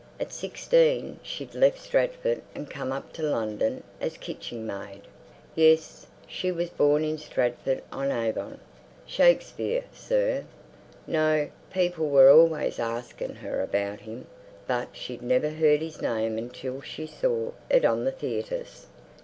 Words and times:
At 0.19 0.33
sixteen 0.33 1.19
she'd 1.21 1.53
left 1.53 1.77
Stratford 1.77 2.41
and 2.55 2.67
come 2.67 2.91
up 2.91 3.13
to 3.13 3.21
London 3.21 3.83
as 3.99 4.17
kitching 4.17 4.65
maid. 4.65 5.01
Yes, 5.53 6.07
she 6.25 6.51
was 6.51 6.71
born 6.71 7.03
in 7.03 7.19
Stratford 7.19 7.83
on 7.91 8.09
Avon. 8.11 8.59
Shakespeare, 9.05 9.83
sir? 9.93 10.45
No, 11.05 11.49
people 11.71 12.09
were 12.09 12.31
always 12.31 12.79
arsking 12.79 13.35
her 13.35 13.61
about 13.61 13.99
him. 13.99 14.25
But 14.65 14.87
she'd 14.93 15.21
never 15.21 15.51
heard 15.51 15.81
his 15.81 16.01
name 16.01 16.39
until 16.39 16.81
she 16.81 17.05
saw 17.05 17.51
it 17.69 17.85
on 17.85 18.03
the 18.03 18.11
theatres. 18.11 18.87